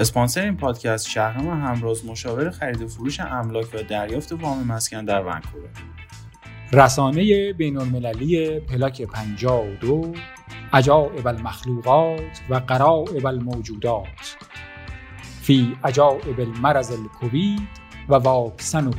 [0.00, 5.22] اسپانسر این پادکست شهرام همراز مشاور خرید و فروش املاک و دریافت وام مسکن در
[5.22, 5.70] ونکوور.
[6.72, 10.12] رسانه بین المللی پلاک 52
[10.72, 14.36] عجائب المخلوقات و قرائب الموجودات.
[15.42, 17.68] فی عجائب المرض الکوید
[18.08, 18.90] و واکسنه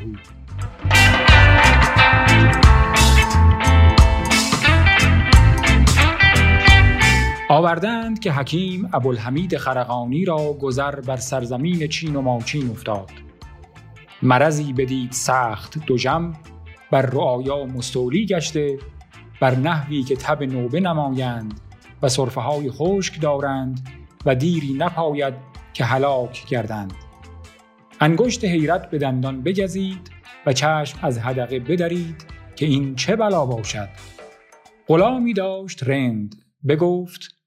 [7.52, 13.12] آوردند که حکیم ابوالحمید خرقانی را گذر بر سرزمین چین و ماچین افتاد.
[14.22, 16.34] مرضی بدید سخت دوژم
[16.92, 18.78] بر رعایا مستولی گشته
[19.42, 21.60] بر نحوی که تب نوبه نمایند
[22.02, 23.90] و صرفه های خشک دارند
[24.26, 25.34] و دیری نپاید
[25.74, 26.94] که هلاک گردند.
[28.02, 30.12] انگشت حیرت به دندان بگزید
[30.46, 32.26] و چشم از حدقه بدرید
[32.56, 33.90] که این چه بلا باشد.
[34.88, 36.36] غلامی داشت رند
[36.68, 37.41] بگفت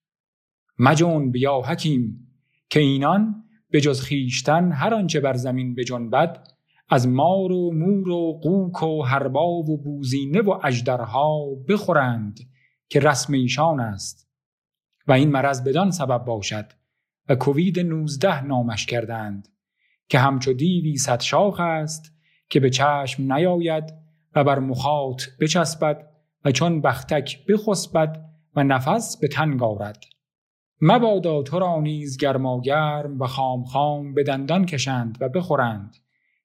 [0.79, 2.29] مجون بیا حکیم
[2.71, 6.49] که اینان به جز خیشتن هر آنچه بر زمین بجنبد
[6.89, 12.39] از مار و مور و قوک و هرباب و بوزینه و اجدرها بخورند
[12.89, 14.25] که رسم ایشان است.
[15.07, 16.67] و این مرض بدان سبب باشد
[17.29, 19.49] و کووید 19 نامش کردند
[20.09, 22.13] که همچو دیوی صد شاخ است
[22.49, 23.85] که به چشم نیاید
[24.35, 26.11] و بر مخاط بچسبد
[26.45, 28.25] و چون بختک بخسبد
[28.57, 30.05] و نفس به تنگ آورد
[30.81, 35.97] مبادا تو را نیز گرماگرم و خام خام به دندان کشند و بخورند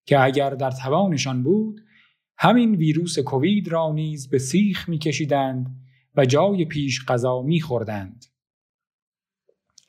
[0.06, 1.82] که اگر در توانشان بود
[2.38, 5.76] همین ویروس کووید را نیز به سیخ میکشیدند
[6.16, 8.26] و جای پیش غذا میخوردند.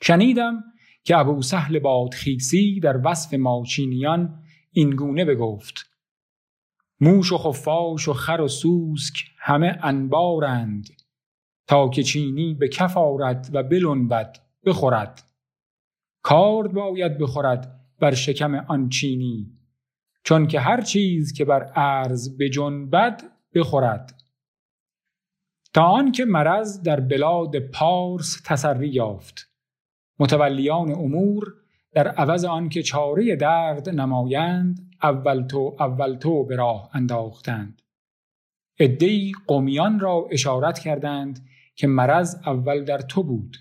[0.01, 0.63] شنیدم
[1.03, 5.91] که ابو سهل بادخیسی در وصف ماچینیان این گونه بگفت
[6.99, 10.89] موش و خفاش و خر و سوسک همه انبارند.
[11.67, 15.23] تا که چینی به کف آرد و بلنبد بخورد.
[16.23, 19.57] کارد باید بخورد بر شکم آن چینی
[20.23, 23.23] چون که هر چیز که بر ارز بجنبد
[23.55, 24.21] بخورد.
[25.73, 29.51] تا آنکه مرض در بلاد پارس تسری یافت.
[30.19, 31.53] متولیان امور
[31.93, 37.81] در عوض آنکه چاره درد نمایند اول تو اول تو به راه انداختند.
[38.79, 41.47] عدهای قومیان را اشارت کردند
[41.81, 43.57] که مرض اول در تو بود.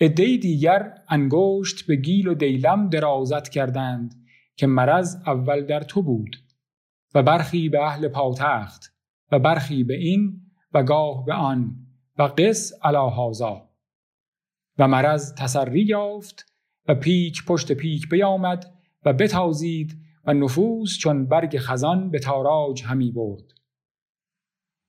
[0.00, 4.14] عدهای دیگر انگشت به گیل و دیلم درازت کردند
[4.56, 6.36] که مرض اول در تو بود
[7.14, 8.96] و برخی به اهل پاتخت
[9.32, 10.40] و برخی به این
[10.72, 11.76] و گاه به آن
[12.18, 13.32] و قس علا
[14.78, 16.52] و مرض تسری یافت
[16.88, 18.74] و پیک پشت پیک بیامد
[19.04, 23.44] و بتازید و نفوس چون برگ خزان به تاراج همی برد.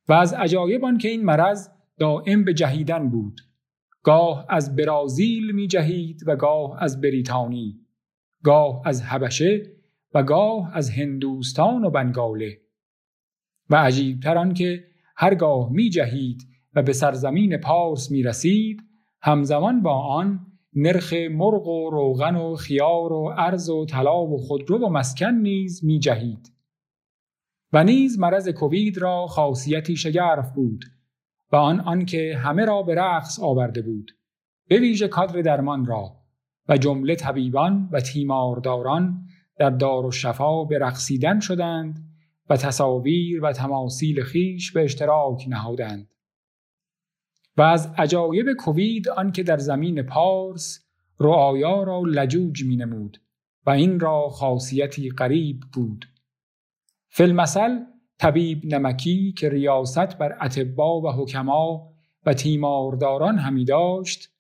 [0.08, 3.42] و از عجایب که این مرض دائم به جهیدن بود.
[4.04, 7.86] گاه از برازیل می جهید و گاه از بریتانی
[8.44, 9.64] گاه از حبشه
[10.14, 12.62] و گاه از هندوستان و بنگاله.
[13.70, 14.84] و عجیبتر آن که
[15.16, 18.82] هرگاه می جهید و به سرزمین پارس می رسید
[19.22, 20.40] همزمان با آن
[20.74, 25.84] نرخ مرغ و روغن و خیار و ارز و طلا و خودرو و مسکن نیز
[25.84, 26.52] می جهید.
[27.74, 30.86] و نیز مرض کووید را خاصیتی شگرف بود.
[31.52, 34.12] و آن آنکه همه را به رقص آورده بود
[34.68, 36.12] به ویژه کادر درمان را
[36.70, 39.26] و جمله طبیبان و تیمارداران
[39.58, 42.06] در دار و شفا به رقصیدن شدند
[42.50, 46.08] و تصاویر و تماثیل خیش به اشتراک نهادند.
[47.58, 50.86] و از عجایب کووید آنکه در زمین پارس
[51.20, 53.22] رعایا را لجوج می نمود
[53.66, 56.06] و این را خاصیتی غریب بود.
[57.08, 57.80] فیلمسل
[58.20, 61.94] طبیب نمکی که ریاست بر اتبا و حکما
[62.26, 64.32] و تیمارداران همی داشت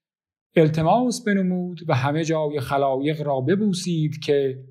[0.55, 4.65] التماس بنمود و همه جای خلایق را ببوسید که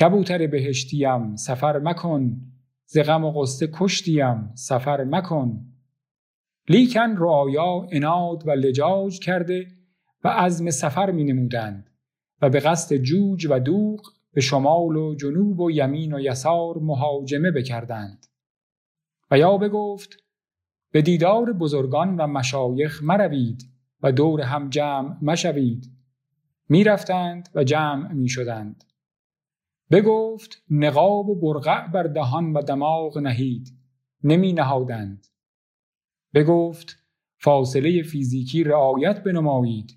[0.00, 2.40] کبوتر بهشتیم سفر مکن
[2.86, 5.64] ز غم و قصه کشتیم سفر مکن.
[6.68, 9.66] لیکن رعایا اناد و لجاج کرده
[10.24, 11.90] و عزم سفر می نمودند
[12.42, 14.00] و به قصد جوج و دوغ
[14.38, 18.26] به شمال و جنوب و یمین و یسار مهاجمه بکردند.
[19.30, 20.16] و یا بگفت
[20.92, 23.62] به دیدار بزرگان و مشایخ مروید
[24.02, 25.90] و دور هم جمع مشوید.
[26.68, 28.84] می‌رفتند و جمع می شدند
[29.90, 33.68] بگفت نقاب و برقع بر دهان و دماغ نهید.
[34.24, 35.26] نمی نهادند
[36.34, 36.96] بگفت
[37.38, 39.96] فاصله فیزیکی رعایت بنمایید.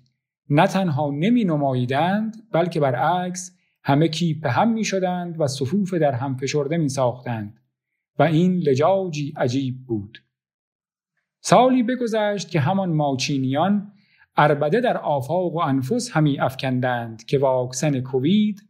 [0.50, 6.36] نه تنها نمی نماییدند بلکه برعکس همه کیپ هم می شدند و صفوف در هم
[6.36, 7.60] فشرده می ساختند
[8.18, 10.18] و این لجاجی عجیب بود.
[11.40, 13.92] سالی بگذشت که همان ماچینیان
[14.36, 18.60] اربده در آفاق و انفس همی افکندند که واکسن کووید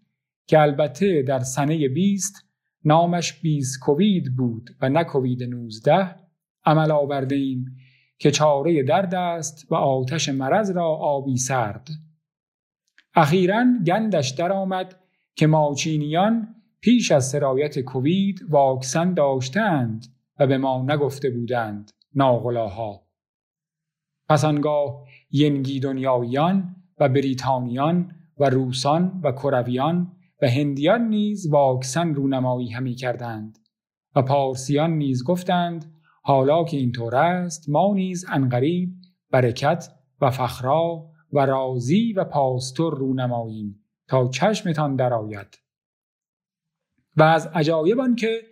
[0.46, 2.46] که البته در سنه 20
[2.84, 6.14] نامش 20 کووید بود و نه کووید 19
[6.64, 7.76] عمل آورده ایم
[8.18, 11.88] که چاره درد است و آتش مرض را آبی سرد.
[13.14, 15.01] اخیرا گندش درآمد
[15.34, 20.06] که ماچینیان پیش از سرایت کووید واکسن داشتند
[20.38, 23.06] و به ما نگفته بودند ناغلاها.
[24.28, 30.12] پس آنگاه ینگی دنیاییان و بریتانیان و روسان و کرویان
[30.42, 33.58] و هندیان نیز واکسن رونمایی همی کردند
[34.16, 38.90] و پارسیان نیز گفتند حالا که اینطور است ما نیز انقریب
[39.30, 39.88] برکت
[40.20, 43.81] و فخرا و رازی و پاستور رونماییم.
[44.08, 45.58] تا چشمتان درآید.
[47.16, 48.42] و از عجایب که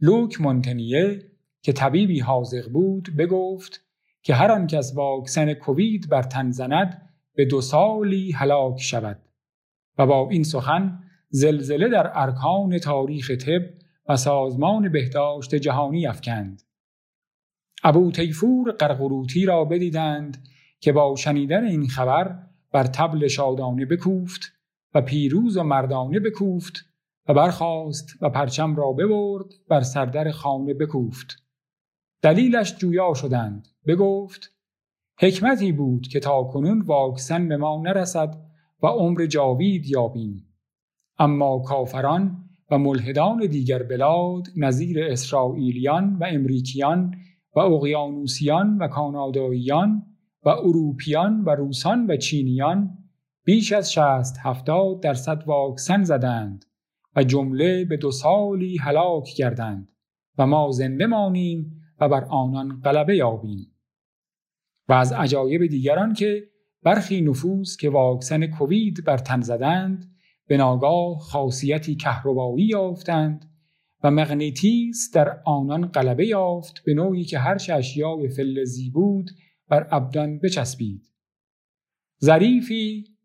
[0.00, 1.32] لوک مونتنیه
[1.62, 3.84] که طبیبی حاضق بود بگفت
[4.22, 7.02] که هر آن کس واکسن کووید بر تن زند
[7.34, 9.22] به دو سالی هلاک شود.
[9.98, 13.62] و با این سخن زلزله در ارکان تاریخ طب
[14.08, 16.62] و سازمان بهداشت جهانی افکند.
[17.84, 20.48] ابو تیفور قرقروتی را بدیدند
[20.80, 22.38] که با شنیدن این خبر
[22.72, 24.52] بر تبل شادانه بکوفت
[24.94, 26.74] و پیروز و مردانه بکوفت
[27.28, 31.36] و برخاست و پرچم را ببرد بر سردر خانه بکوفت.
[32.22, 33.68] دلیلش جویا شدند.
[33.86, 34.52] بگفت
[35.20, 38.36] حکمتی بود که تا کنون واکسن به ما نرسد
[38.82, 40.44] و عمر جاوید یابیم.
[41.18, 47.14] اما کافران و ملحدان دیگر بلاد نظیر اسرائیلیان و امریکیان
[47.56, 50.02] و اقیانوسیان و کاناداییان
[50.42, 52.98] و اروپیان و روسان و چینیان
[53.48, 56.64] بیش از شست هفتاد درصد واکسن زدند
[57.16, 59.92] و جمله به دو سالی هلاک کردند
[60.38, 63.74] و ما زنده مانیم و بر آنان غلبه یابیم.
[64.88, 66.44] و از عجایب دیگران که
[66.82, 70.16] برخی نفوس که واکسن کووید بر تن زدند
[70.46, 73.50] به ناگاه خاصیتی کهربایی یافتند
[74.02, 79.30] و مغنیتیس در آنان غلبه یافت به نوعی که هر اشیای فلزی بود
[79.68, 81.02] بر ابدان بچسبید.
[82.24, 83.17] ظریفی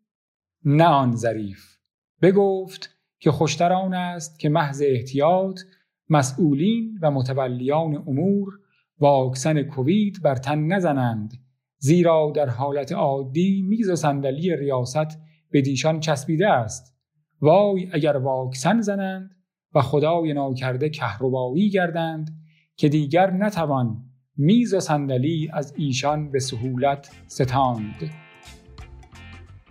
[0.64, 1.76] نه آن ظریف.
[2.22, 2.90] بگفت
[3.20, 5.60] که خوشتر آن است که محض احتیاط
[6.08, 8.52] مسئولین و متولیان امور
[8.98, 11.32] واکسن کووید بر تن نزنند
[11.78, 15.18] زیرا در حالت عادی میز و صندلی ریاست
[15.50, 16.94] به دیشان چسبیده است.
[17.40, 19.30] وای اگر واکسن زنند
[19.74, 22.30] و خدای ناکرده کهربایی گردند
[22.76, 24.04] که دیگر نتوان
[24.36, 28.23] میز و صندلی از ایشان به سهولت ستاند.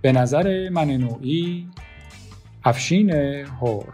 [0.03, 1.67] به نظر من نوعی
[2.63, 3.09] افشین
[3.61, 3.93] هور.